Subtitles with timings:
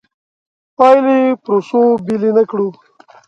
[0.77, 2.67] پایلې پروسو بېلې نه کړو.